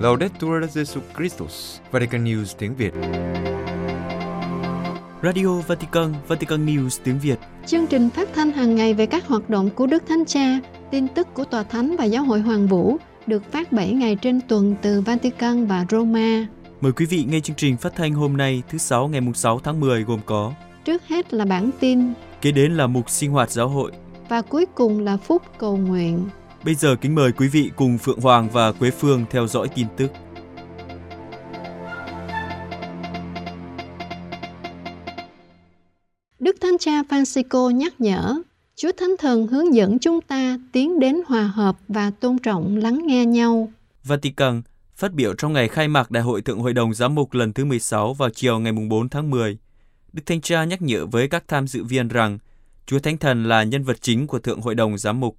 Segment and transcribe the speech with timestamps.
[0.00, 2.92] Laudetur Jesu Christus, Vatican News tiếng Việt.
[5.22, 7.38] Radio Vatican, Vatican News tiếng Việt.
[7.66, 10.60] Chương trình phát thanh hàng ngày về các hoạt động của Đức Thánh Cha,
[10.90, 14.40] tin tức của Tòa Thánh và Giáo hội Hoàng Vũ được phát 7 ngày trên
[14.48, 16.46] tuần từ Vatican và Roma.
[16.80, 19.80] Mời quý vị nghe chương trình phát thanh hôm nay thứ Sáu ngày 6 tháng
[19.80, 20.52] 10 gồm có
[20.84, 23.92] Trước hết là bản tin, Kế đến là mục sinh hoạt giáo hội.
[24.30, 26.28] Và cuối cùng là phúc cầu nguyện.
[26.64, 29.86] Bây giờ kính mời quý vị cùng Phượng Hoàng và Quế Phương theo dõi tin
[29.96, 30.12] tức.
[36.38, 38.34] Đức Thánh Cha Francisco nhắc nhở,
[38.76, 43.06] Chúa Thánh Thần hướng dẫn chúng ta tiến đến hòa hợp và tôn trọng lắng
[43.06, 43.72] nghe nhau.
[44.04, 44.62] Vatican
[44.94, 47.64] phát biểu trong ngày khai mạc Đại hội Thượng Hội đồng Giám mục lần thứ
[47.64, 49.58] 16 vào chiều ngày 4 tháng 10.
[50.12, 52.38] Đức Thánh Cha nhắc nhở với các tham dự viên rằng
[52.90, 55.36] Chúa Thánh Thần là nhân vật chính của Thượng Hội đồng Giám mục.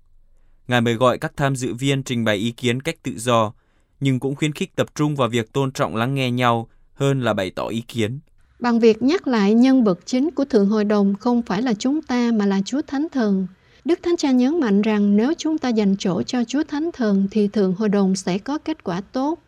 [0.67, 3.53] Ngài mời gọi các tham dự viên trình bày ý kiến cách tự do,
[3.99, 7.33] nhưng cũng khuyến khích tập trung vào việc tôn trọng lắng nghe nhau hơn là
[7.33, 8.19] bày tỏ ý kiến.
[8.59, 12.01] Bằng việc nhắc lại nhân vật chính của Thượng Hội đồng không phải là chúng
[12.01, 13.47] ta mà là Chúa Thánh Thần.
[13.85, 17.27] Đức Thánh Cha nhấn mạnh rằng nếu chúng ta dành chỗ cho Chúa Thánh Thần
[17.31, 19.39] thì Thượng Hội đồng sẽ có kết quả tốt.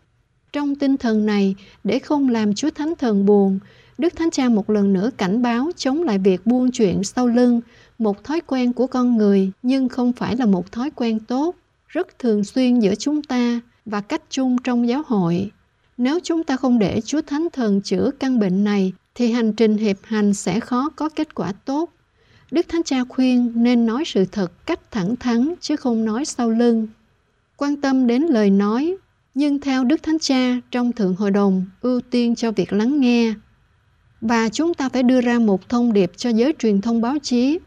[0.53, 3.59] Trong tinh thần này, để không làm Chúa Thánh Thần buồn,
[3.97, 7.61] Đức Thánh Cha một lần nữa cảnh báo chống lại việc buông chuyện sau lưng,
[8.03, 11.55] một thói quen của con người nhưng không phải là một thói quen tốt,
[11.87, 15.51] rất thường xuyên giữa chúng ta và cách chung trong giáo hội.
[15.97, 19.77] Nếu chúng ta không để Chúa Thánh Thần chữa căn bệnh này thì hành trình
[19.77, 21.89] hiệp hành sẽ khó có kết quả tốt.
[22.51, 26.49] Đức Thánh Cha khuyên nên nói sự thật cách thẳng thắn chứ không nói sau
[26.49, 26.87] lưng.
[27.57, 28.95] Quan tâm đến lời nói,
[29.35, 33.33] nhưng theo Đức Thánh Cha trong Thượng Hội đồng ưu tiên cho việc lắng nghe.
[34.21, 37.59] Và chúng ta phải đưa ra một thông điệp cho giới truyền thông báo chí,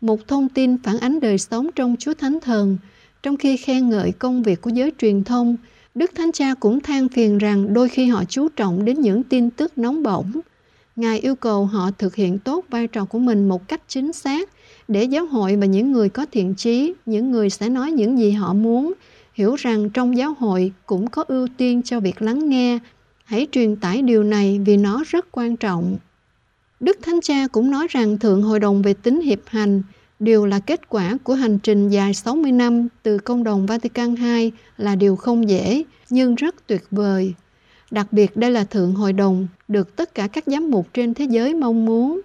[0.00, 2.78] một thông tin phản ánh đời sống trong Chúa Thánh Thần.
[3.22, 5.56] Trong khi khen ngợi công việc của giới truyền thông,
[5.94, 9.50] Đức Thánh Cha cũng than phiền rằng đôi khi họ chú trọng đến những tin
[9.50, 10.32] tức nóng bỏng.
[10.96, 14.50] Ngài yêu cầu họ thực hiện tốt vai trò của mình một cách chính xác
[14.88, 18.30] để giáo hội và những người có thiện chí, những người sẽ nói những gì
[18.30, 18.92] họ muốn,
[19.34, 22.78] hiểu rằng trong giáo hội cũng có ưu tiên cho việc lắng nghe.
[23.24, 25.96] Hãy truyền tải điều này vì nó rất quan trọng.
[26.80, 29.82] Đức Thánh Cha cũng nói rằng Thượng Hội đồng về tính hiệp hành
[30.18, 34.52] đều là kết quả của hành trình dài 60 năm từ công đồng Vatican II
[34.76, 37.34] là điều không dễ nhưng rất tuyệt vời.
[37.90, 41.24] Đặc biệt đây là Thượng Hội đồng được tất cả các giám mục trên thế
[41.24, 42.20] giới mong muốn.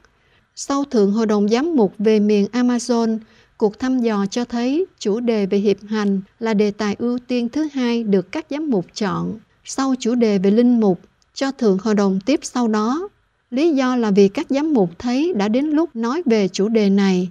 [0.55, 3.17] Sau Thượng Hội đồng giám mục về miền Amazon,
[3.57, 7.49] cuộc thăm dò cho thấy chủ đề về hiệp hành là đề tài ưu tiên
[7.49, 10.99] thứ hai được các giám mục chọn, sau chủ đề về linh mục,
[11.33, 13.09] cho Thượng Hội đồng tiếp sau đó.
[13.51, 16.89] Lý do là vì các giám mục thấy đã đến lúc nói về chủ đề
[16.89, 17.29] này.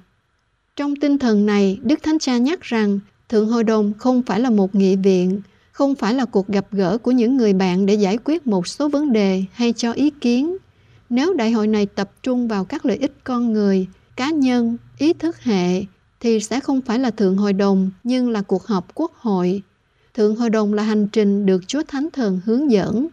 [0.76, 2.98] Trong tinh thần này, Đức Thánh Cha nhắc rằng
[3.28, 5.40] Thượng Hội đồng không phải là một nghị viện,
[5.72, 8.88] không phải là cuộc gặp gỡ của những người bạn để giải quyết một số
[8.88, 10.56] vấn đề hay cho ý kiến.
[11.10, 13.86] Nếu đại hội này tập trung vào các lợi ích con người,
[14.16, 15.84] cá nhân, ý thức hệ,
[16.20, 19.62] thì sẽ không phải là Thượng Hội đồng nhưng là cuộc họp quốc hội.
[20.14, 23.08] Thượng Hội đồng là hành trình được Chúa Thánh Thần hướng dẫn.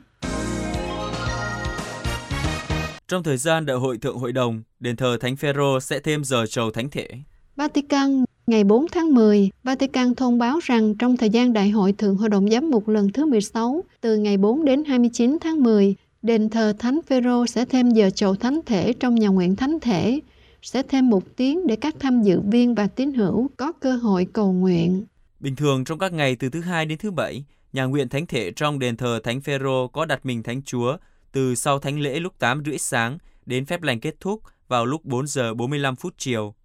[3.11, 6.45] Trong thời gian đại hội Thượng Hội đồng, đền thờ Thánh Phaero sẽ thêm giờ
[6.45, 7.07] trầu thánh thể.
[7.55, 12.17] Vatican ngày 4 tháng 10, Vatican thông báo rằng trong thời gian Đại hội Thượng
[12.17, 16.49] Hội đồng Giám mục lần thứ 16, từ ngày 4 đến 29 tháng 10, đền
[16.49, 20.19] thờ Thánh Phaero sẽ thêm giờ chầu thánh thể trong nhà nguyện thánh thể,
[20.61, 24.27] sẽ thêm một tiếng để các tham dự viên và tín hữu có cơ hội
[24.33, 25.05] cầu nguyện.
[25.39, 28.51] Bình thường trong các ngày từ thứ hai đến thứ bảy, nhà nguyện thánh thể
[28.51, 30.97] trong đền thờ Thánh Phaero có đặt mình Thánh Chúa
[31.31, 35.05] từ sau thánh lễ lúc 8 rưỡi sáng đến phép lành kết thúc vào lúc
[35.05, 36.55] 4 giờ 45 phút chiều.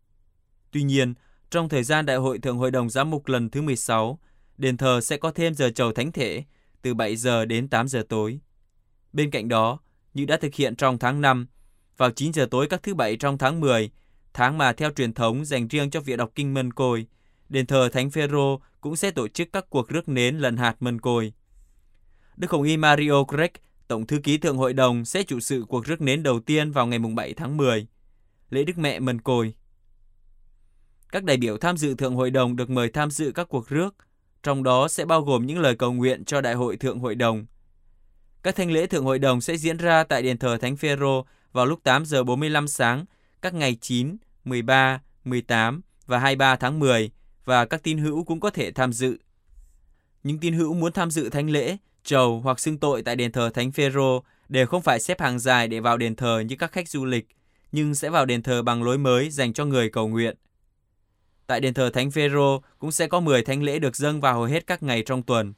[0.70, 1.14] Tuy nhiên,
[1.50, 4.18] trong thời gian Đại hội Thượng Hội đồng Giám mục lần thứ 16,
[4.58, 6.44] đền thờ sẽ có thêm giờ chầu thánh thể
[6.82, 8.40] từ 7 giờ đến 8 giờ tối.
[9.12, 9.78] Bên cạnh đó,
[10.14, 11.46] như đã thực hiện trong tháng 5,
[11.96, 13.90] vào 9 giờ tối các thứ bảy trong tháng 10,
[14.34, 17.06] tháng mà theo truyền thống dành riêng cho việc đọc kinh mân côi,
[17.48, 21.00] đền thờ Thánh Phaero cũng sẽ tổ chức các cuộc rước nến lần hạt mân
[21.00, 21.32] côi.
[22.36, 23.52] Đức Hồng Y Mario Grech,
[23.88, 26.86] Tổng thư ký Thượng Hội đồng sẽ chủ sự cuộc rước nến đầu tiên vào
[26.86, 27.86] ngày 7 tháng 10,
[28.50, 29.54] lễ Đức Mẹ Mân Côi.
[31.12, 33.94] Các đại biểu tham dự Thượng Hội đồng được mời tham dự các cuộc rước,
[34.42, 37.46] trong đó sẽ bao gồm những lời cầu nguyện cho Đại hội Thượng Hội đồng.
[38.42, 41.22] Các thanh lễ Thượng Hội đồng sẽ diễn ra tại đền thờ Thánh Phaero
[41.52, 43.04] vào lúc 8 giờ 45 sáng
[43.42, 47.10] các ngày 9, 13, 18 và 23 tháng 10
[47.44, 49.18] và các tín hữu cũng có thể tham dự.
[50.26, 53.50] Những tín hữu muốn tham dự thánh lễ, trầu hoặc xưng tội tại đền thờ
[53.54, 56.88] Thánh Phaero đều không phải xếp hàng dài để vào đền thờ như các khách
[56.88, 57.28] du lịch,
[57.72, 60.36] nhưng sẽ vào đền thờ bằng lối mới dành cho người cầu nguyện.
[61.46, 64.44] Tại đền thờ Thánh Phêrô cũng sẽ có 10 thánh lễ được dâng vào hầu
[64.44, 65.52] hết các ngày trong tuần.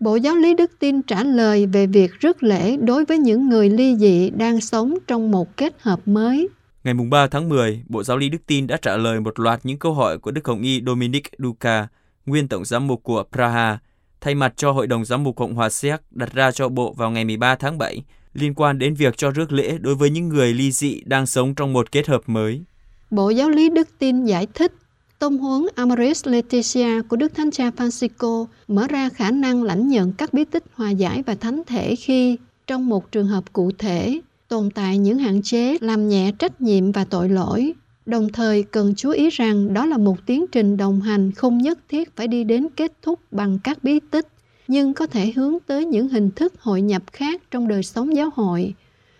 [0.00, 3.70] Bộ Giáo lý Đức Tin trả lời về việc rước lễ đối với những người
[3.70, 6.48] ly dị đang sống trong một kết hợp mới.
[6.84, 9.78] Ngày 3 tháng 10, Bộ Giáo lý Đức Tin đã trả lời một loạt những
[9.78, 11.88] câu hỏi của Đức Hồng Y Dominic Duca,
[12.26, 13.78] nguyên Tổng giám mục của Praha,
[14.20, 17.10] thay mặt cho Hội đồng Giám mục Cộng hòa Séc đặt ra cho Bộ vào
[17.10, 18.02] ngày 13 tháng 7
[18.34, 21.54] liên quan đến việc cho rước lễ đối với những người ly dị đang sống
[21.54, 22.62] trong một kết hợp mới.
[23.10, 24.72] Bộ Giáo lý Đức Tin giải thích
[25.18, 30.12] Tông huấn Amoris Laetitia của Đức Thánh Cha Francisco mở ra khả năng lãnh nhận
[30.12, 34.20] các bí tích hòa giải và thánh thể khi, trong một trường hợp cụ thể,
[34.52, 37.72] tồn tại những hạn chế làm nhẹ trách nhiệm và tội lỗi.
[38.06, 41.78] Đồng thời cần chú ý rằng đó là một tiến trình đồng hành không nhất
[41.88, 44.28] thiết phải đi đến kết thúc bằng các bí tích,
[44.68, 48.30] nhưng có thể hướng tới những hình thức hội nhập khác trong đời sống giáo
[48.34, 48.74] hội.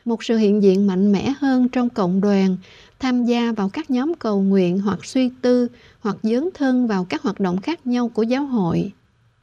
[0.05, 2.57] Một sự hiện diện mạnh mẽ hơn trong cộng đoàn
[3.01, 5.69] tham gia vào các nhóm cầu nguyện hoặc suy tư
[6.01, 8.93] hoặc dấn thân vào các hoạt động khác nhau của giáo hội.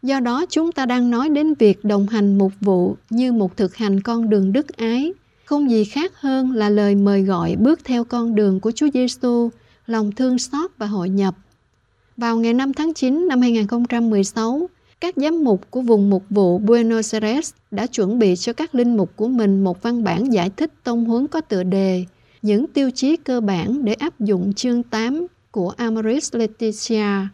[0.01, 3.75] Do đó chúng ta đang nói đến việc đồng hành mục vụ như một thực
[3.75, 5.13] hành con đường đức ái,
[5.49, 9.49] không gì khác hơn là lời mời gọi bước theo con đường của Chúa Giêsu,
[9.85, 11.35] lòng thương xót và hội nhập.
[12.17, 14.69] Vào ngày 5 tháng 9 năm 2016,
[15.01, 18.97] các giám mục của vùng mục vụ Buenos Aires đã chuẩn bị cho các linh
[18.97, 22.05] mục của mình một văn bản giải thích tông huấn có tựa đề–
[22.41, 27.27] những tiêu chí cơ bản để áp dụng chương 8 của Amoris Laetitia.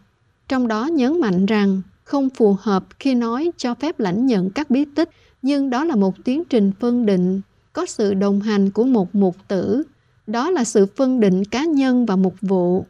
[0.48, 4.70] Trong đó nhấn mạnh rằng không phù hợp khi nói cho phép lãnh nhận các
[4.70, 5.10] bí tích,
[5.42, 7.40] nhưng đó là một tiến trình phân định,
[7.76, 9.82] có sự đồng hành của một mục tử.
[10.26, 12.84] Đó là sự phân định cá nhân và mục vụ.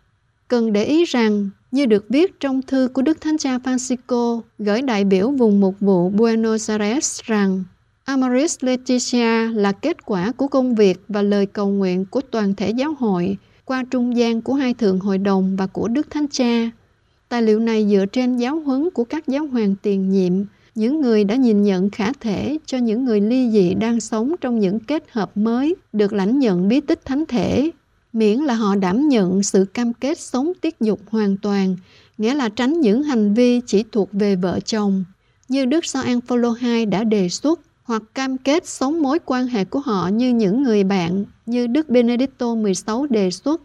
[0.49, 4.83] Cần để ý rằng, như được viết trong thư của Đức Thánh Cha Francisco gửi
[4.83, 7.65] đại biểu vùng mục vụ Buenos Aires rằng
[8.05, 12.71] Amaris Leticia là kết quả của công việc và lời cầu nguyện của toàn thể
[12.71, 16.71] giáo hội qua trung gian của hai thượng hội đồng và của Đức Thánh Cha.
[17.29, 20.33] Tài liệu này dựa trên giáo huấn của các giáo hoàng tiền nhiệm,
[20.77, 24.59] những người đã nhìn nhận khả thể cho những người ly dị đang sống trong
[24.59, 27.71] những kết hợp mới được lãnh nhận bí tích thánh thể,
[28.13, 31.77] miễn là họ đảm nhận sự cam kết sống tiết dục hoàn toàn,
[32.19, 35.05] nghĩa là tránh những hành vi chỉ thuộc về vợ chồng,
[35.49, 39.65] như Đức Gioan Phaolô II đã đề xuất hoặc cam kết sống mối quan hệ
[39.65, 43.61] của họ như những người bạn như Đức Benedicto XVI đề xuất.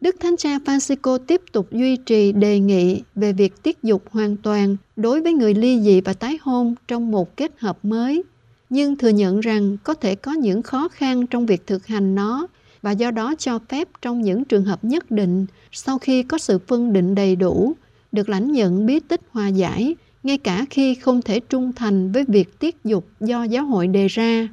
[0.00, 4.36] Đức Thánh Cha Francisco tiếp tục duy trì đề nghị về việc tiết dục hoàn
[4.36, 8.22] toàn đối với người ly dị và tái hôn trong một kết hợp mới,
[8.70, 12.46] nhưng thừa nhận rằng có thể có những khó khăn trong việc thực hành nó
[12.82, 16.58] và do đó cho phép trong những trường hợp nhất định sau khi có sự
[16.66, 17.74] phân định đầy đủ
[18.12, 22.24] được lãnh nhận bí tích hòa giải ngay cả khi không thể trung thành với
[22.28, 24.48] việc tiết dục do giáo hội đề ra.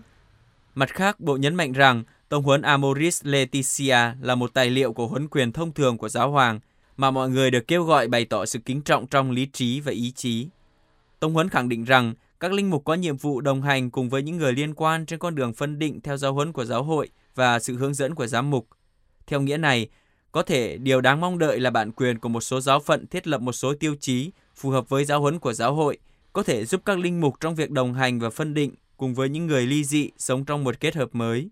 [0.75, 5.07] Mặt khác, Bộ nhấn mạnh rằng Tông huấn Amoris Laetitia là một tài liệu của
[5.07, 6.59] huấn quyền thông thường của giáo hoàng
[6.97, 9.91] mà mọi người được kêu gọi bày tỏ sự kính trọng trong lý trí và
[9.91, 10.47] ý chí.
[11.19, 14.23] Tông huấn khẳng định rằng các linh mục có nhiệm vụ đồng hành cùng với
[14.23, 17.09] những người liên quan trên con đường phân định theo giáo huấn của giáo hội
[17.35, 18.67] và sự hướng dẫn của giám mục.
[19.27, 19.87] Theo nghĩa này,
[20.31, 23.27] có thể điều đáng mong đợi là bản quyền của một số giáo phận thiết
[23.27, 25.97] lập một số tiêu chí phù hợp với giáo huấn của giáo hội,
[26.33, 29.29] có thể giúp các linh mục trong việc đồng hành và phân định cùng với
[29.29, 31.49] những người ly dị sống trong một kết hợp mới.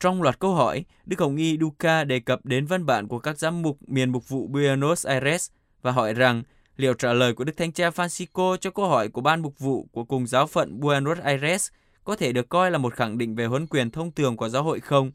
[0.00, 3.38] Trong loạt câu hỏi, Đức Hồng Y Duca đề cập đến văn bản của các
[3.38, 5.50] giám mục miền mục vụ Buenos Aires
[5.82, 6.42] và hỏi rằng
[6.76, 9.88] liệu trả lời của Đức Thánh Cha Francisco cho câu hỏi của ban mục vụ
[9.92, 11.68] của cùng giáo phận Buenos Aires
[12.04, 14.62] có thể được coi là một khẳng định về huấn quyền thông thường của giáo
[14.62, 15.10] hội không?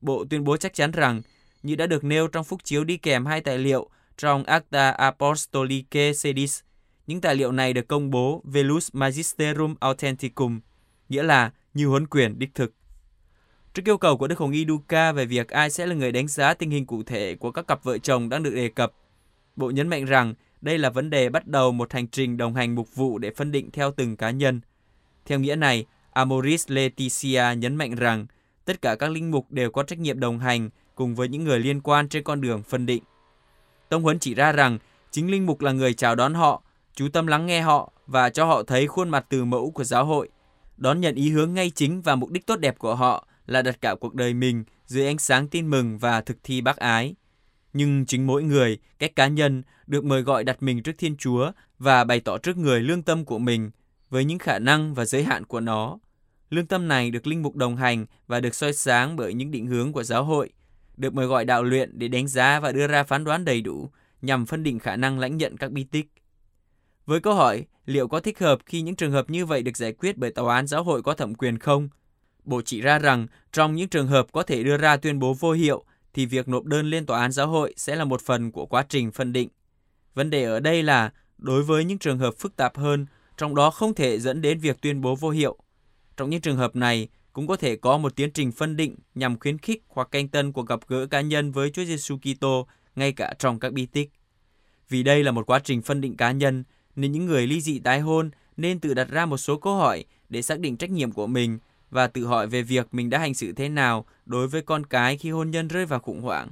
[0.00, 1.22] Bộ tuyên bố chắc chắn rằng,
[1.62, 6.12] như đã được nêu trong phúc chiếu đi kèm hai tài liệu trong Acta Apostolicae
[6.12, 6.60] Sedis.
[7.06, 10.60] Những tài liệu này được công bố Velus Magisterum Authenticum,
[11.08, 12.74] nghĩa là như huấn quyền đích thực.
[13.74, 16.28] Trước yêu cầu của Đức Hồng Y Duca về việc ai sẽ là người đánh
[16.28, 18.92] giá tình hình cụ thể của các cặp vợ chồng đang được đề cập,
[19.58, 22.74] Bộ nhấn mạnh rằng đây là vấn đề bắt đầu một hành trình đồng hành
[22.74, 24.60] mục vụ để phân định theo từng cá nhân.
[25.26, 28.26] Theo nghĩa này, Amoris leticia nhấn mạnh rằng
[28.64, 31.58] tất cả các linh mục đều có trách nhiệm đồng hành cùng với những người
[31.58, 33.02] liên quan trên con đường phân định.
[33.88, 34.78] Tông Huấn chỉ ra rằng
[35.10, 36.62] chính linh mục là người chào đón họ,
[36.94, 40.04] chú tâm lắng nghe họ và cho họ thấy khuôn mặt từ mẫu của giáo
[40.04, 40.28] hội.
[40.76, 43.80] Đón nhận ý hướng ngay chính và mục đích tốt đẹp của họ là đặt
[43.80, 47.14] cả cuộc đời mình dưới ánh sáng tin mừng và thực thi bác ái.
[47.72, 51.52] Nhưng chính mỗi người, cách cá nhân, được mời gọi đặt mình trước Thiên Chúa
[51.78, 53.70] và bày tỏ trước người lương tâm của mình
[54.10, 55.98] với những khả năng và giới hạn của nó.
[56.50, 59.66] Lương tâm này được linh mục đồng hành và được soi sáng bởi những định
[59.66, 60.50] hướng của giáo hội,
[60.96, 63.90] được mời gọi đạo luyện để đánh giá và đưa ra phán đoán đầy đủ
[64.22, 66.06] nhằm phân định khả năng lãnh nhận các bi tích.
[67.06, 69.92] Với câu hỏi liệu có thích hợp khi những trường hợp như vậy được giải
[69.92, 71.88] quyết bởi tòa án giáo hội có thẩm quyền không?
[72.48, 75.52] Bộ chỉ ra rằng trong những trường hợp có thể đưa ra tuyên bố vô
[75.52, 78.66] hiệu thì việc nộp đơn lên tòa án giáo hội sẽ là một phần của
[78.66, 79.48] quá trình phân định.
[80.14, 83.70] Vấn đề ở đây là đối với những trường hợp phức tạp hơn, trong đó
[83.70, 85.58] không thể dẫn đến việc tuyên bố vô hiệu.
[86.16, 89.38] Trong những trường hợp này, cũng có thể có một tiến trình phân định nhằm
[89.38, 93.12] khuyến khích hoặc canh tân cuộc gặp gỡ cá nhân với Chúa Giêsu Kitô ngay
[93.12, 94.10] cả trong các bi tích.
[94.88, 96.64] Vì đây là một quá trình phân định cá nhân,
[96.96, 100.04] nên những người ly dị tái hôn nên tự đặt ra một số câu hỏi
[100.28, 101.58] để xác định trách nhiệm của mình
[101.90, 105.16] và tự hỏi về việc mình đã hành xử thế nào đối với con cái
[105.16, 106.48] khi hôn nhân rơi vào khủng hoảng.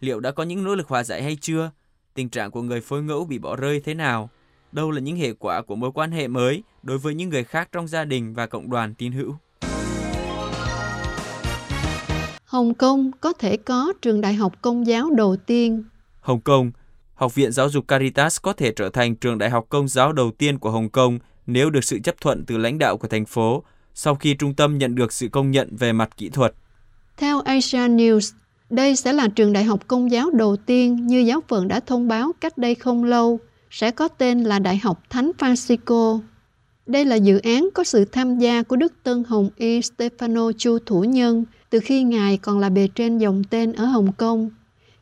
[0.00, 1.70] Liệu đã có những nỗ lực hòa giải hay chưa?
[2.14, 4.30] Tình trạng của người phối ngẫu bị bỏ rơi thế nào?
[4.72, 7.68] Đâu là những hệ quả của mối quan hệ mới đối với những người khác
[7.72, 9.34] trong gia đình và cộng đoàn tín hữu?
[12.44, 15.84] Hồng Kông có thể có trường đại học công giáo đầu tiên.
[16.20, 16.70] Hồng Kông,
[17.14, 20.30] Học viện Giáo dục Caritas có thể trở thành trường đại học công giáo đầu
[20.38, 23.62] tiên của Hồng Kông nếu được sự chấp thuận từ lãnh đạo của thành phố
[23.94, 26.54] sau khi trung tâm nhận được sự công nhận về mặt kỹ thuật.
[27.16, 28.32] Theo Asia News,
[28.70, 32.08] đây sẽ là trường đại học công giáo đầu tiên như giáo phận đã thông
[32.08, 36.20] báo cách đây không lâu, sẽ có tên là Đại học Thánh Francisco.
[36.86, 40.78] Đây là dự án có sự tham gia của Đức Tân Hồng Y Stefano Chu
[40.86, 44.50] Thủ Nhân từ khi Ngài còn là bề trên dòng tên ở Hồng Kông.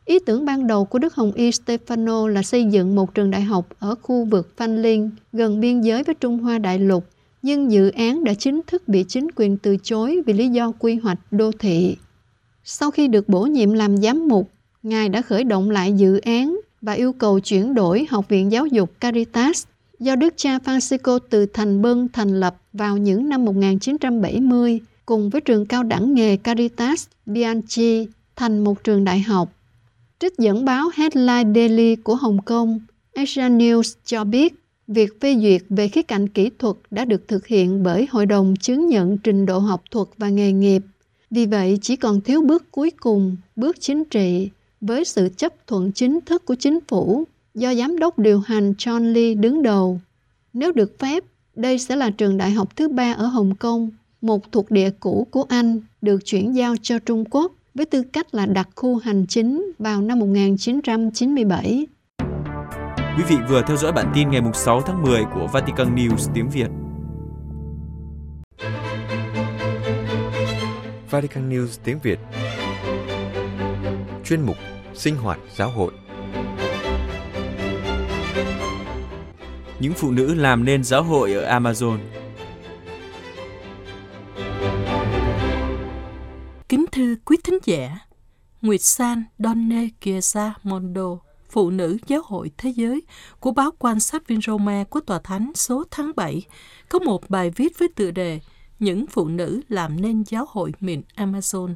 [0.05, 3.41] Ý tưởng ban đầu của Đức Hồng Y Stefano là xây dựng một trường đại
[3.41, 7.05] học ở khu vực Phan Linh, gần biên giới với Trung Hoa Đại Lục,
[7.41, 10.95] nhưng dự án đã chính thức bị chính quyền từ chối vì lý do quy
[10.95, 11.95] hoạch đô thị.
[12.63, 14.49] Sau khi được bổ nhiệm làm giám mục,
[14.83, 18.65] Ngài đã khởi động lại dự án và yêu cầu chuyển đổi Học viện Giáo
[18.65, 19.63] dục Caritas
[19.99, 25.41] do Đức cha Francisco từ Thành Bân thành lập vào những năm 1970 cùng với
[25.41, 29.53] trường cao đẳng nghề Caritas Bianchi thành một trường đại học.
[30.19, 32.79] Trích dẫn báo Headline Daily của Hồng Kông,
[33.13, 34.53] Asia News cho biết
[34.89, 38.55] việc phê duyệt về khía cạnh kỹ thuật đã được thực hiện bởi Hội đồng
[38.55, 40.81] chứng nhận trình độ học thuật và nghề nghiệp.
[41.31, 44.49] Vì vậy, chỉ còn thiếu bước cuối cùng, bước chính trị,
[44.81, 49.13] với sự chấp thuận chính thức của chính phủ do giám đốc điều hành John
[49.13, 49.99] Lee đứng đầu.
[50.53, 51.23] Nếu được phép,
[51.55, 53.89] đây sẽ là trường đại học thứ ba ở Hồng Kông,
[54.21, 58.35] một thuộc địa cũ của Anh được chuyển giao cho Trung Quốc với tư cách
[58.35, 61.87] là đặc khu hành chính vào năm 1997.
[63.17, 66.49] Quý vị vừa theo dõi bản tin ngày 6 tháng 10 của Vatican News tiếng
[66.49, 66.67] Việt.
[71.09, 72.19] Vatican News tiếng Việt.
[74.25, 74.55] Chuyên mục
[74.93, 75.91] Sinh hoạt giáo hội.
[79.79, 81.97] Những phụ nữ làm nên giáo hội ở Amazon.
[86.69, 87.99] Kính thưa quý thính giả,
[88.61, 91.17] Nguyệt San Donne Chiesa Mondo,
[91.49, 93.01] Phụ nữ Giáo hội Thế giới
[93.39, 96.41] của báo quan sát viên Roma của Tòa Thánh số tháng 7,
[96.89, 98.39] có một bài viết với tựa đề
[98.79, 101.73] Những phụ nữ làm nên giáo hội miền Amazon.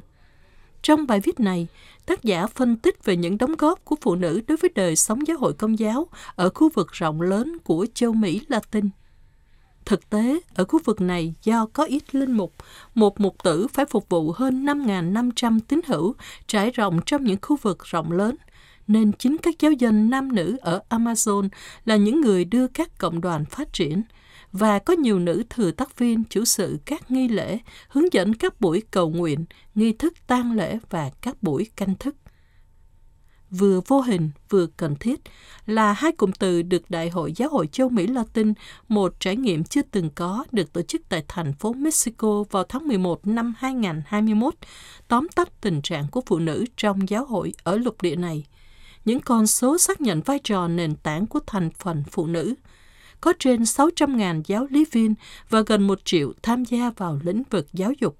[0.82, 1.66] Trong bài viết này,
[2.06, 5.26] tác giả phân tích về những đóng góp của phụ nữ đối với đời sống
[5.26, 8.88] giáo hội công giáo ở khu vực rộng lớn của châu Mỹ Latin–
[9.84, 12.52] Thực tế, ở khu vực này do có ít linh mục,
[12.94, 16.14] một mục tử phải phục vụ hơn 5.500 tín hữu
[16.46, 18.36] trải rộng trong những khu vực rộng lớn,
[18.86, 21.48] nên chính các giáo dân nam nữ ở Amazon
[21.84, 24.02] là những người đưa các cộng đoàn phát triển
[24.52, 28.60] và có nhiều nữ thừa tác viên chủ sự các nghi lễ, hướng dẫn các
[28.60, 32.16] buổi cầu nguyện, nghi thức tang lễ và các buổi canh thức
[33.58, 35.20] vừa vô hình vừa cần thiết
[35.66, 38.52] là hai cụm từ được Đại hội Giáo hội châu Mỹ Latin,
[38.88, 42.88] một trải nghiệm chưa từng có được tổ chức tại thành phố Mexico vào tháng
[42.88, 44.54] 11 năm 2021,
[45.08, 48.44] tóm tắt tình trạng của phụ nữ trong giáo hội ở lục địa này.
[49.04, 52.54] Những con số xác nhận vai trò nền tảng của thành phần phụ nữ.
[53.20, 55.14] Có trên 600.000 giáo lý viên
[55.48, 58.18] và gần 1 triệu tham gia vào lĩnh vực giáo dục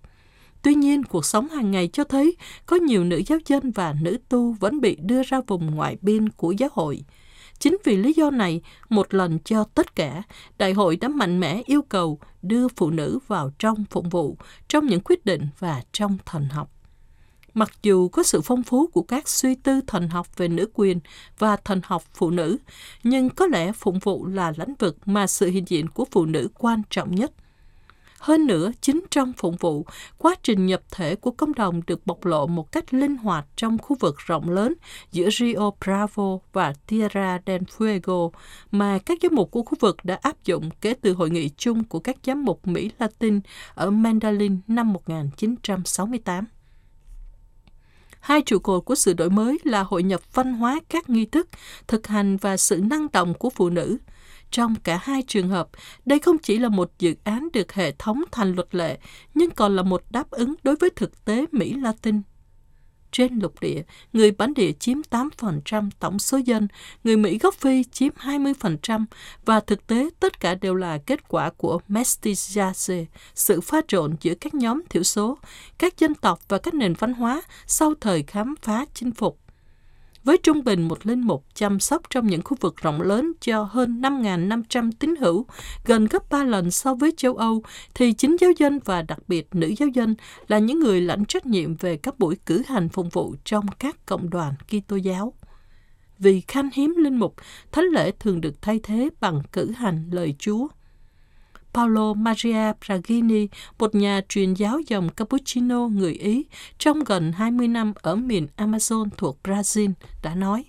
[0.65, 2.37] Tuy nhiên, cuộc sống hàng ngày cho thấy
[2.67, 6.29] có nhiều nữ giáo dân và nữ tu vẫn bị đưa ra vùng ngoại biên
[6.29, 7.05] của giáo hội.
[7.59, 10.23] Chính vì lý do này, một lần cho tất cả,
[10.59, 14.37] đại hội đã mạnh mẽ yêu cầu đưa phụ nữ vào trong phụng vụ,
[14.69, 16.74] trong những quyết định và trong thần học.
[17.55, 21.01] Mặc dù có sự phong phú của các suy tư thần học về nữ quyền
[21.39, 22.59] và thần học phụ nữ,
[23.03, 26.49] nhưng có lẽ phụng vụ là lĩnh vực mà sự hiện diện của phụ nữ
[26.55, 27.33] quan trọng nhất.
[28.19, 29.87] Hơn nữa, chính trong phụng vụ,
[30.19, 33.79] quá trình nhập thể của cộng đồng được bộc lộ một cách linh hoạt trong
[33.79, 34.75] khu vực rộng lớn
[35.13, 38.31] giữa Rio Bravo và Tierra del Fuego
[38.71, 41.85] mà các giám mục của khu vực đã áp dụng kể từ hội nghị chung
[41.85, 43.41] của các giám mục Mỹ Latin
[43.75, 46.54] ở Mandalin năm 1968.
[48.25, 51.49] Hai trụ cột của sự đổi mới là hội nhập văn hóa các nghi thức,
[51.87, 53.99] thực hành và sự năng động của phụ nữ–
[54.55, 55.69] trong cả hai trường hợp,
[56.05, 58.99] đây không chỉ là một dự án được hệ thống thành luật lệ,
[59.35, 62.21] nhưng còn là một đáp ứng đối với thực tế Mỹ Latin
[63.15, 66.69] trên lục địa, người bản địa chiếm 8% tổng số dân,
[67.05, 69.05] người Mỹ gốc Phi chiếm 20%
[69.45, 73.05] và thực tế tất cả đều là kết quả của mestizaje,
[73.35, 75.39] sự pha trộn giữa các nhóm thiểu số,
[75.79, 79.44] các dân tộc và các nền văn hóa sau thời khám phá chinh phục
[80.25, 83.63] với trung bình một linh mục chăm sóc trong những khu vực rộng lớn cho
[83.63, 85.47] hơn 5.500 tín hữu,
[85.85, 87.63] gần gấp 3 lần so với châu Âu,
[87.95, 90.15] thì chính giáo dân và đặc biệt nữ giáo dân
[90.49, 94.07] là những người lãnh trách nhiệm về các buổi cử hành phục vụ trong các
[94.07, 95.33] cộng đoàn Kitô giáo.
[96.19, 97.35] Vì khan hiếm linh mục,
[97.73, 100.69] thánh lễ thường được thay thế bằng cử hành lời Chúa.
[101.75, 106.45] Paolo Maria Pragini, một nhà truyền giáo dòng Cappuccino người Ý
[106.79, 110.65] trong gần 20 năm ở miền Amazon thuộc Brazil, đã nói,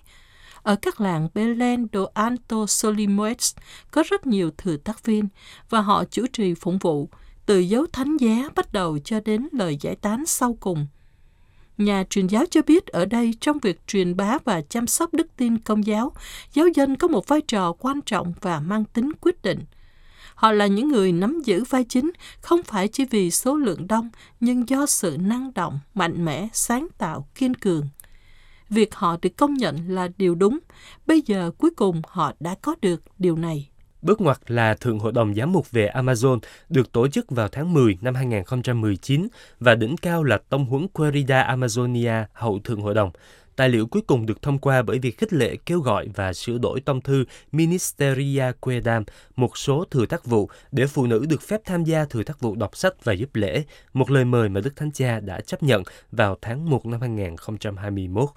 [0.62, 3.56] ở các làng Belém do Alto Solimões
[3.90, 5.28] có rất nhiều thừa tác viên
[5.70, 7.08] và họ chủ trì phụng vụ,
[7.46, 10.86] từ dấu thánh giá bắt đầu cho đến lời giải tán sau cùng.
[11.78, 15.26] Nhà truyền giáo cho biết ở đây trong việc truyền bá và chăm sóc đức
[15.36, 16.12] tin công giáo,
[16.52, 19.60] giáo dân có một vai trò quan trọng và mang tính quyết định–
[20.36, 24.10] Họ là những người nắm giữ vai chính, không phải chỉ vì số lượng đông,
[24.40, 27.88] nhưng do sự năng động, mạnh mẽ, sáng tạo, kiên cường.
[28.70, 30.58] Việc họ được công nhận là điều đúng.
[31.06, 33.68] Bây giờ cuối cùng họ đã có được điều này.
[34.02, 36.38] Bước ngoặt là Thượng Hội đồng Giám mục về Amazon
[36.68, 39.28] được tổ chức vào tháng 10 năm 2019
[39.60, 43.10] và đỉnh cao là tông huấn Querida Amazonia hậu Thượng Hội đồng.
[43.56, 46.58] Tài liệu cuối cùng được thông qua bởi việc khích lệ kêu gọi và sửa
[46.58, 49.04] đổi tông thư Ministeria Quedam,
[49.36, 52.54] một số thừa tác vụ để phụ nữ được phép tham gia thừa tác vụ
[52.54, 55.82] đọc sách và giúp lễ, một lời mời mà Đức Thánh Cha đã chấp nhận
[56.12, 58.28] vào tháng 1 năm 2021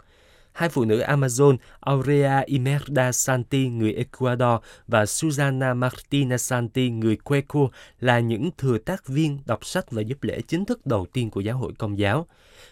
[0.51, 7.59] hai phụ nữ Amazon Aurea Imerda Santi người Ecuador và Susana Martina Santi người Queco
[7.99, 11.41] là những thừa tác viên đọc sách và giúp lễ chính thức đầu tiên của
[11.41, 12.27] giáo hội công giáo.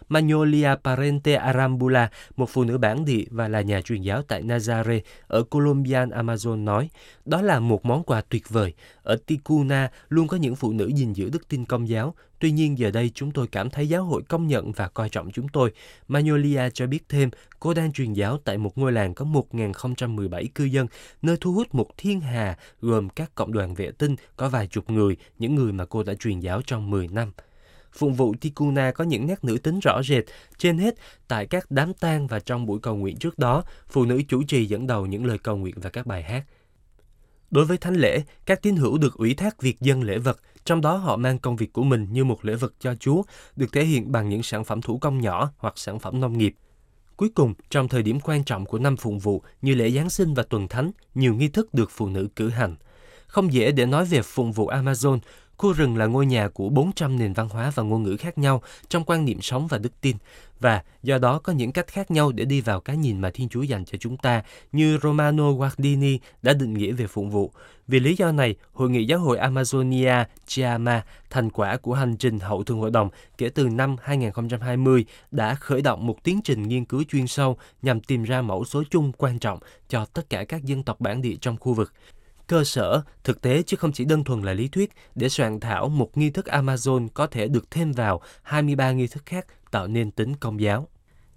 [0.09, 4.99] Magnolia Parente Arambula, một phụ nữ bản địa và là nhà truyền giáo tại Nazare
[5.27, 6.89] ở Colombian Amazon nói,
[7.25, 8.73] đó là một món quà tuyệt vời.
[9.03, 12.77] Ở Ticuna luôn có những phụ nữ gìn giữ đức tin công giáo, Tuy nhiên
[12.77, 15.71] giờ đây chúng tôi cảm thấy giáo hội công nhận và coi trọng chúng tôi.
[16.07, 20.63] Magnolia cho biết thêm, cô đang truyền giáo tại một ngôi làng có 1.017 cư
[20.63, 20.87] dân,
[21.21, 24.89] nơi thu hút một thiên hà gồm các cộng đoàn vệ tinh có vài chục
[24.89, 27.31] người, những người mà cô đã truyền giáo trong 10 năm.
[27.97, 30.23] Phụng vụ Tikuna có những nét nữ tính rõ rệt.
[30.57, 30.95] Trên hết,
[31.27, 34.65] tại các đám tang và trong buổi cầu nguyện trước đó, phụ nữ chủ trì
[34.65, 36.43] dẫn đầu những lời cầu nguyện và các bài hát.
[37.51, 40.81] Đối với thánh lễ, các tín hữu được ủy thác việc dân lễ vật, trong
[40.81, 43.23] đó họ mang công việc của mình như một lễ vật cho Chúa,
[43.55, 46.55] được thể hiện bằng những sản phẩm thủ công nhỏ hoặc sản phẩm nông nghiệp.
[47.15, 50.33] Cuối cùng, trong thời điểm quan trọng của năm phụng vụ như lễ Giáng sinh
[50.33, 52.75] và tuần thánh, nhiều nghi thức được phụ nữ cử hành.
[53.27, 55.19] Không dễ để nói về phụng vụ Amazon,
[55.57, 58.61] Khu rừng là ngôi nhà của 400 nền văn hóa và ngôn ngữ khác nhau
[58.89, 60.17] trong quan niệm sống và đức tin,
[60.59, 63.49] và do đó có những cách khác nhau để đi vào cái nhìn mà Thiên
[63.49, 67.51] Chúa dành cho chúng ta, như Romano Guardini đã định nghĩa về phụng vụ.
[67.87, 72.39] Vì lý do này, Hội nghị Giáo hội Amazonia Chiama, thành quả của hành trình
[72.39, 76.85] hậu thường hội đồng kể từ năm 2020, đã khởi động một tiến trình nghiên
[76.85, 80.63] cứu chuyên sâu nhằm tìm ra mẫu số chung quan trọng cho tất cả các
[80.63, 81.93] dân tộc bản địa trong khu vực
[82.47, 85.89] cơ sở, thực tế chứ không chỉ đơn thuần là lý thuyết để soạn thảo
[85.89, 90.11] một nghi thức Amazon có thể được thêm vào 23 nghi thức khác tạo nên
[90.11, 90.87] tính công giáo.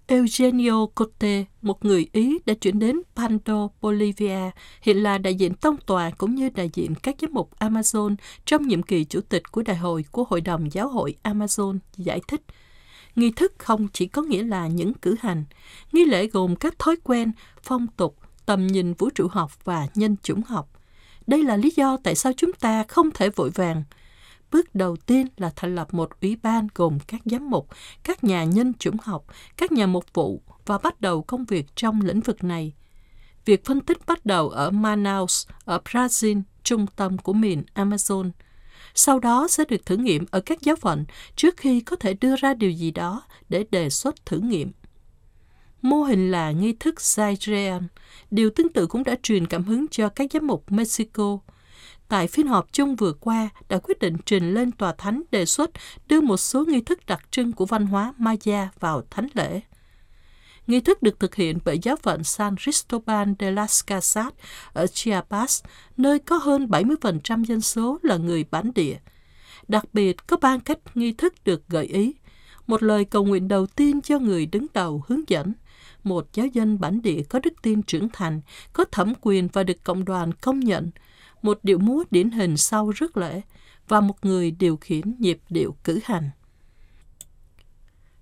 [0.07, 5.77] Eugenio Cote, một người Ý đã chuyển đến Pando, Bolivia, hiện là đại diện tông
[5.77, 9.61] tòa cũng như đại diện các giám mục Amazon trong nhiệm kỳ chủ tịch của
[9.61, 12.41] đại hội của Hội đồng Giáo hội Amazon, giải thích.
[13.15, 15.43] Nghi thức không chỉ có nghĩa là những cử hành.
[15.91, 17.31] Nghi lễ gồm các thói quen,
[17.63, 20.69] phong tục, tầm nhìn vũ trụ học và nhân chủng học.
[21.27, 23.83] Đây là lý do tại sao chúng ta không thể vội vàng.
[24.51, 27.67] Bước đầu tiên là thành lập một ủy ban gồm các giám mục,
[28.03, 29.25] các nhà nhân chủng học,
[29.57, 32.73] các nhà mục vụ và bắt đầu công việc trong lĩnh vực này.
[33.45, 38.31] Việc phân tích bắt đầu ở Manaus, ở Brazil, trung tâm của miền Amazon.
[38.95, 41.05] Sau đó sẽ được thử nghiệm ở các giáo phận
[41.35, 44.71] trước khi có thể đưa ra điều gì đó để đề xuất thử nghiệm.
[45.81, 47.81] Mô hình là nghi thức Zairean,
[48.31, 51.39] Điều tương tự cũng đã truyền cảm hứng cho các giám mục Mexico.
[52.07, 55.69] Tại phiên họp chung vừa qua, đã quyết định trình lên tòa thánh đề xuất
[56.07, 59.61] đưa một số nghi thức đặc trưng của văn hóa Maya vào thánh lễ.
[60.67, 64.33] Nghi thức được thực hiện bởi giáo phận San Cristobal de las Casas
[64.73, 65.63] ở Chiapas,
[65.97, 68.97] nơi có hơn 70% dân số là người bản địa.
[69.67, 72.13] Đặc biệt, có ba cách nghi thức được gợi ý.
[72.67, 75.53] Một lời cầu nguyện đầu tiên cho người đứng đầu hướng dẫn,
[76.03, 78.41] một giáo dân bản địa có đức tin trưởng thành,
[78.73, 80.91] có thẩm quyền và được cộng đoàn công nhận,
[81.41, 83.41] một điệu múa điển hình sau rước lễ
[83.87, 86.29] và một người điều khiển nhịp điệu cử hành.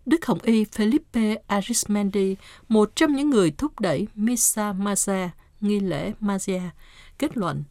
[0.05, 2.35] Đức Hồng Y Felipe Arismendi,
[2.67, 5.29] một trong những người thúc đẩy Misa Maza,
[5.61, 6.69] nghi lễ Mazia,
[7.17, 7.63] kết luận,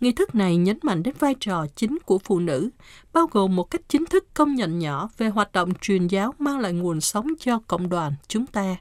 [0.00, 2.70] nghi thức này nhấn mạnh đến vai trò chính của phụ nữ,
[3.12, 6.58] bao gồm một cách chính thức công nhận nhỏ về hoạt động truyền giáo mang
[6.58, 8.76] lại nguồn sống cho cộng đoàn chúng ta.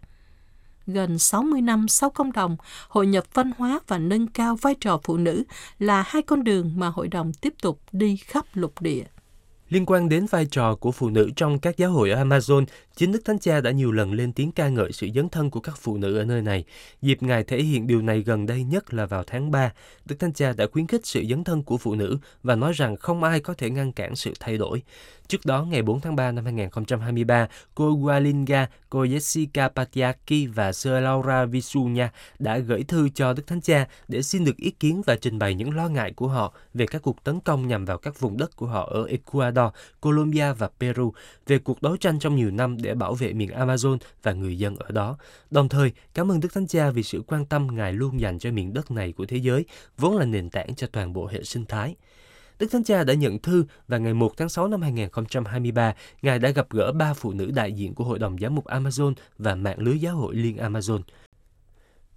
[0.88, 5.00] Gần 60 năm sau công đồng, hội nhập văn hóa và nâng cao vai trò
[5.04, 5.44] phụ nữ
[5.80, 9.04] là hai con đường mà hội đồng tiếp tục đi khắp lục địa.
[9.70, 13.12] Liên quan đến vai trò của phụ nữ trong các giáo hội ở Amazon, chính
[13.12, 15.76] Đức Thánh Cha đã nhiều lần lên tiếng ca ngợi sự dấn thân của các
[15.80, 16.64] phụ nữ ở nơi này.
[17.02, 19.72] Dịp Ngài thể hiện điều này gần đây nhất là vào tháng 3.
[20.06, 22.98] Đức Thánh Cha đã khuyến khích sự dấn thân của phụ nữ và nói rằng
[22.98, 24.82] không ai có thể ngăn cản sự thay đổi.
[25.28, 30.94] Trước đó, ngày 4 tháng 3 năm 2023, cô Gualinga, cô Jessica Patiaki và Sir
[30.94, 32.10] Laura Visunya
[32.40, 35.54] đã gửi thư cho Đức Thánh Cha để xin được ý kiến và trình bày
[35.54, 38.56] những lo ngại của họ về các cuộc tấn công nhằm vào các vùng đất
[38.56, 41.14] của họ ở Ecuador, Colombia và Peru,
[41.48, 44.76] về cuộc đấu tranh trong nhiều năm để bảo vệ miền Amazon và người dân
[44.76, 45.18] ở đó.
[45.52, 48.52] Đồng thời, cảm ơn Đức Thánh Cha vì sự quan tâm Ngài luôn dành cho
[48.52, 49.66] miền đất này của thế giới,
[49.98, 51.96] vốn là nền tảng cho toàn bộ hệ sinh thái.
[52.60, 56.50] Đức Thánh Cha đã nhận thư và ngày 1 tháng 6 năm 2023, Ngài đã
[56.50, 59.80] gặp gỡ ba phụ nữ đại diện của Hội đồng Giám mục Amazon và mạng
[59.80, 61.02] lưới giáo hội liên Amazon.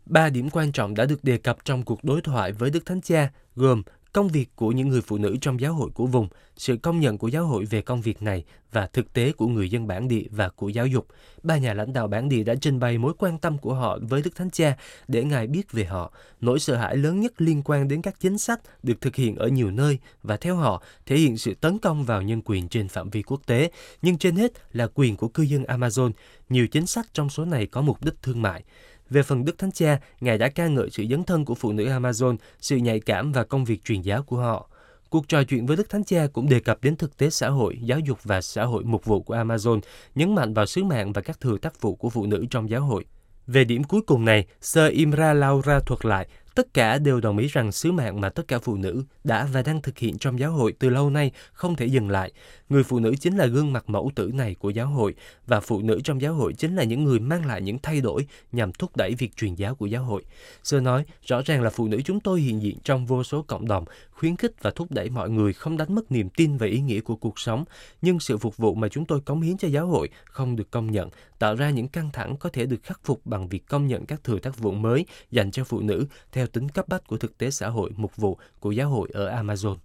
[0.06, 3.00] Ba điểm quan trọng đã được đề cập trong cuộc đối thoại với Đức Thánh
[3.00, 3.82] Cha gồm
[4.18, 7.18] công việc của những người phụ nữ trong giáo hội của vùng, sự công nhận
[7.18, 10.24] của giáo hội về công việc này và thực tế của người dân bản địa
[10.30, 11.06] và của giáo dục.
[11.42, 14.22] Ba nhà lãnh đạo bản địa đã trình bày mối quan tâm của họ với
[14.22, 14.76] Đức Thánh Cha
[15.08, 16.12] để Ngài biết về họ.
[16.40, 19.48] Nỗi sợ hãi lớn nhất liên quan đến các chính sách được thực hiện ở
[19.48, 23.10] nhiều nơi và theo họ thể hiện sự tấn công vào nhân quyền trên phạm
[23.10, 23.70] vi quốc tế,
[24.02, 26.10] nhưng trên hết là quyền của cư dân Amazon.
[26.48, 28.64] Nhiều chính sách trong số này có mục đích thương mại.
[29.10, 31.84] Về phần Đức Thánh Cha, Ngài đã ca ngợi sự dấn thân của phụ nữ
[31.84, 34.70] Amazon, sự nhạy cảm và công việc truyền giáo của họ.
[35.10, 37.78] Cuộc trò chuyện với Đức Thánh Cha cũng đề cập đến thực tế xã hội,
[37.82, 39.80] giáo dục và xã hội mục vụ của Amazon,
[40.14, 42.80] nhấn mạnh vào sứ mạng và các thừa tác vụ của phụ nữ trong giáo
[42.80, 43.04] hội.
[43.46, 47.48] Về điểm cuối cùng này, Sir Imra Laura thuật lại Tất cả đều đồng ý
[47.48, 50.52] rằng sứ mạng mà tất cả phụ nữ đã và đang thực hiện trong giáo
[50.52, 52.32] hội từ lâu nay không thể dừng lại.
[52.68, 55.14] Người phụ nữ chính là gương mặt mẫu tử này của giáo hội
[55.46, 58.26] và phụ nữ trong giáo hội chính là những người mang lại những thay đổi
[58.52, 60.22] nhằm thúc đẩy việc truyền giáo của giáo hội.
[60.62, 63.68] Sơ nói, rõ ràng là phụ nữ chúng tôi hiện diện trong vô số cộng
[63.68, 66.80] đồng, khuyến khích và thúc đẩy mọi người không đánh mất niềm tin về ý
[66.80, 67.64] nghĩa của cuộc sống,
[68.02, 70.92] nhưng sự phục vụ mà chúng tôi cống hiến cho giáo hội không được công
[70.92, 74.06] nhận, tạo ra những căng thẳng có thể được khắc phục bằng việc công nhận
[74.06, 77.38] các thừa tác vụ mới dành cho phụ nữ theo tính cấp bách của thực
[77.38, 79.76] tế xã hội mục vụ của giáo hội ở Amazon.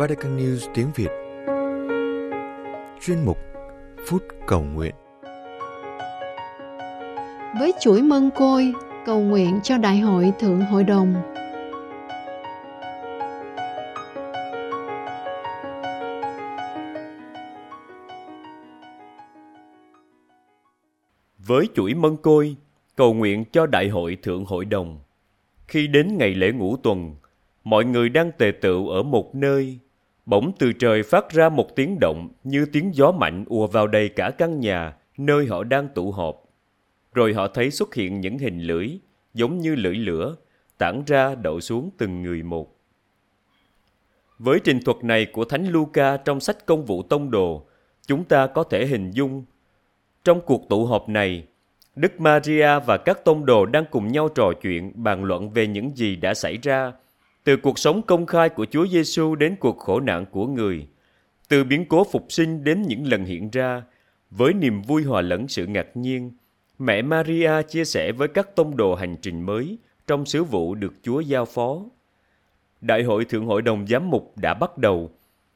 [0.00, 1.10] Vatican News tiếng Việt
[3.00, 3.38] Chuyên mục
[4.06, 4.94] Phút Cầu Nguyện
[7.58, 8.72] Với chuỗi mân côi,
[9.10, 11.14] cầu nguyện cho Đại hội Thượng Hội đồng
[21.38, 22.56] với chuỗi mân côi,
[22.96, 24.98] cầu nguyện cho Đại hội Thượng Hội đồng.
[25.68, 27.16] Khi đến ngày lễ ngũ tuần,
[27.64, 29.78] mọi người đang tề tựu ở một nơi,
[30.26, 34.08] bỗng từ trời phát ra một tiếng động như tiếng gió mạnh ùa vào đầy
[34.08, 36.49] cả căn nhà nơi họ đang tụ họp.
[37.14, 38.88] Rồi họ thấy xuất hiện những hình lưỡi,
[39.34, 40.36] giống như lưỡi lửa,
[40.78, 42.76] tản ra đậu xuống từng người một.
[44.38, 47.66] Với trình thuật này của Thánh Luca trong sách Công vụ Tông Đồ,
[48.06, 49.44] chúng ta có thể hình dung
[50.24, 51.46] trong cuộc tụ họp này,
[51.96, 55.96] Đức Maria và các tông đồ đang cùng nhau trò chuyện, bàn luận về những
[55.96, 56.92] gì đã xảy ra,
[57.44, 60.86] từ cuộc sống công khai của Chúa Giêsu đến cuộc khổ nạn của người,
[61.48, 63.82] từ biến cố phục sinh đến những lần hiện ra,
[64.30, 66.32] với niềm vui hòa lẫn sự ngạc nhiên.
[66.80, 70.92] Mẹ Maria chia sẻ với các tông đồ hành trình mới trong sứ vụ được
[71.02, 71.78] Chúa giao phó.
[72.80, 75.10] Đại hội Thượng Hội đồng Giám mục đã bắt đầu,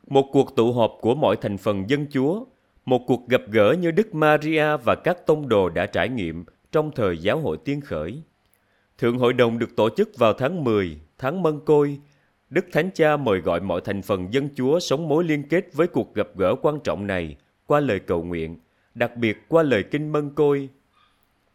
[0.07, 2.45] một cuộc tụ họp của mọi thành phần dân Chúa
[2.85, 6.91] một cuộc gặp gỡ như Đức Maria và các tông đồ đã trải nghiệm trong
[6.95, 8.23] thời giáo hội tiên khởi.
[8.99, 11.99] Thượng hội đồng được tổ chức vào tháng 10, tháng Mân Côi.
[12.51, 15.87] Đức Thánh Cha mời gọi mọi thành phần dân Chúa sống mối liên kết với
[15.87, 18.57] cuộc gặp gỡ quan trọng này qua lời cầu nguyện,
[18.95, 20.69] đặc biệt qua lời kinh Mân Côi.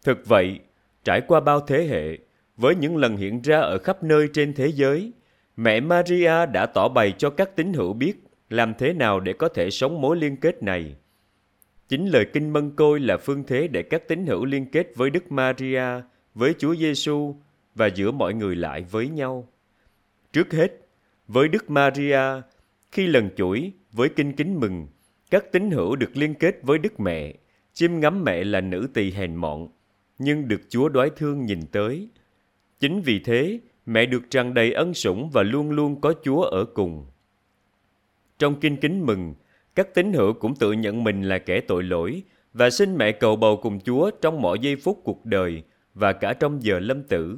[0.04, 0.60] Thực vậy,
[1.04, 2.18] trải qua bao thế hệ,
[2.58, 5.12] với những lần hiện ra ở khắp nơi trên thế giới,
[5.58, 8.14] mẹ Maria đã tỏ bày cho các tín hữu biết
[8.50, 10.96] làm thế nào để có thể sống mối liên kết này.
[11.90, 15.10] Chính lời kinh mân côi là phương thế để các tín hữu liên kết với
[15.10, 15.84] Đức Maria,
[16.34, 17.36] với Chúa Giêsu
[17.76, 19.48] và giữa mọi người lại với nhau.
[20.34, 20.72] Trước hết,
[21.28, 22.22] với Đức Maria,
[22.92, 24.88] khi lần chuỗi với kinh kính mừng,
[25.32, 27.34] các tín hữu được liên kết với Đức Mẹ,
[27.74, 29.68] chiêm ngắm mẹ là nữ tỳ hèn mọn,
[30.20, 32.10] nhưng được Chúa đoái thương nhìn tới.
[32.80, 36.66] Chính vì thế, mẹ được tràn đầy ân sủng và luôn luôn có Chúa ở
[36.66, 37.06] cùng.
[38.40, 39.34] Trong kinh kính mừng,
[39.76, 43.36] các tín hữu cũng tự nhận mình là kẻ tội lỗi và xin mẹ cầu
[43.36, 47.38] bầu cùng Chúa trong mọi giây phút cuộc đời và cả trong giờ lâm tử.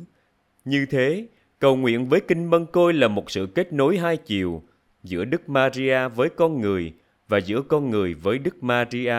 [0.65, 1.27] Như thế,
[1.59, 4.63] cầu nguyện với kinh mân côi là một sự kết nối hai chiều
[5.03, 6.93] giữa Đức Maria với con người
[7.27, 9.15] và giữa con người với Đức Maria,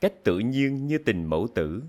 [0.00, 1.82] cách tự nhiên như tình mẫu tử.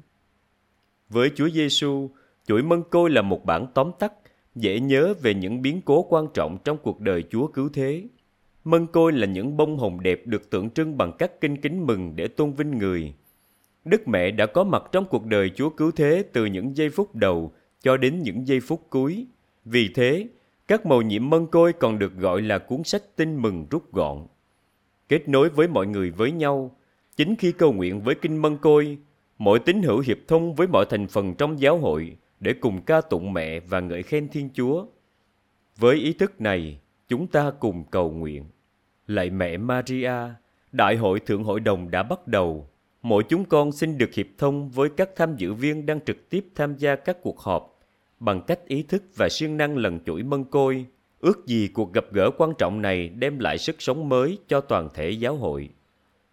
[1.14, 2.10] Với Chúa Giêsu,
[2.48, 4.14] chuỗi mân côi là một bản tóm tắt
[4.56, 8.04] dễ nhớ về những biến cố quan trọng trong cuộc đời Chúa cứu thế.
[8.64, 12.16] Mân côi là những bông hồng đẹp được tượng trưng bằng các kinh kính mừng
[12.16, 13.14] để tôn vinh người.
[13.86, 17.16] Đức Mẹ đã có mặt trong cuộc đời Chúa cứu thế từ những giây phút
[17.16, 19.28] đầu cho đến những giây phút cuối.
[19.66, 20.28] Vì thế,
[20.68, 24.28] các màu nhiệm mân côi còn được gọi là cuốn sách tin mừng rút gọn.
[25.10, 26.76] Kết nối với mọi người với nhau,
[27.16, 28.98] chính khi cầu nguyện với kinh mân côi,
[29.44, 33.02] mỗi tín hữu hiệp thông với mọi thành phần trong giáo hội để cùng ca
[33.02, 34.86] tụng mẹ và ngợi khen Thiên Chúa.
[35.78, 38.46] Với ý thức này, chúng ta cùng cầu nguyện.
[39.08, 40.14] Lạy mẹ Maria,
[40.72, 42.70] Đại hội Thượng Hội đồng đã bắt đầu.
[43.02, 46.46] Mỗi chúng con xin được hiệp thông với các tham dự viên đang trực tiếp
[46.56, 47.80] tham gia các cuộc họp
[48.20, 50.86] bằng cách ý thức và siêng năng lần chuỗi mân côi.
[51.20, 54.90] Ước gì cuộc gặp gỡ quan trọng này đem lại sức sống mới cho toàn
[54.94, 55.70] thể giáo hội.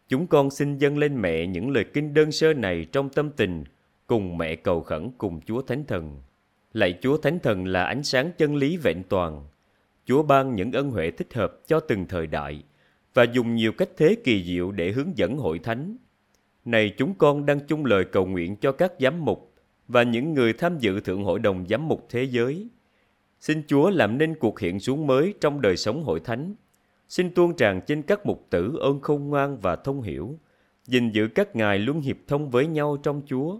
[0.08, 3.64] Chúng con xin dâng lên mẹ những lời kinh đơn sơ này trong tâm tình,
[4.06, 6.16] cùng mẹ cầu khẩn cùng Chúa Thánh Thần.
[6.72, 9.46] Lạy Chúa Thánh Thần là ánh sáng chân lý vẹn toàn.
[10.04, 12.62] Chúa ban những ân huệ thích hợp cho từng thời đại
[13.14, 15.96] và dùng nhiều cách thế kỳ diệu để hướng dẫn hội thánh.
[16.64, 19.54] Này chúng con đang chung lời cầu nguyện cho các giám mục
[19.88, 22.68] và những người tham dự Thượng Hội đồng Giám mục Thế giới.
[23.40, 26.54] Xin Chúa làm nên cuộc hiện xuống mới trong đời sống hội thánh.
[27.08, 30.38] Xin tuôn tràn trên các mục tử ơn khôn ngoan và thông hiểu,
[30.86, 33.58] gìn giữ các ngài luôn hiệp thông với nhau trong Chúa,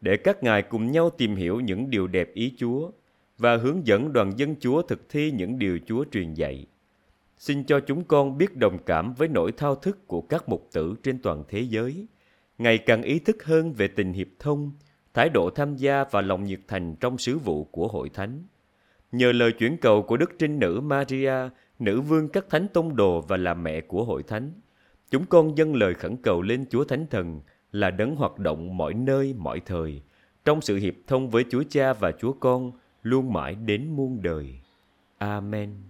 [0.00, 2.90] để các ngài cùng nhau tìm hiểu những điều đẹp ý Chúa
[3.38, 6.66] và hướng dẫn đoàn dân Chúa thực thi những điều Chúa truyền dạy.
[7.38, 10.94] Xin cho chúng con biết đồng cảm với nỗi thao thức của các mục tử
[11.02, 12.06] trên toàn thế giới,
[12.58, 14.72] ngày càng ý thức hơn về tình hiệp thông,
[15.14, 18.42] thái độ tham gia và lòng nhiệt thành trong sứ vụ của hội thánh.
[19.12, 21.34] Nhờ lời chuyển cầu của Đức Trinh Nữ Maria,
[21.80, 24.52] nữ vương các thánh tông đồ và là mẹ của hội thánh,
[25.10, 27.40] chúng con dâng lời khẩn cầu lên Chúa Thánh Thần
[27.72, 30.02] là đấng hoạt động mọi nơi, mọi thời,
[30.44, 34.60] trong sự hiệp thông với Chúa Cha và Chúa Con, luôn mãi đến muôn đời.
[35.18, 35.89] Amen.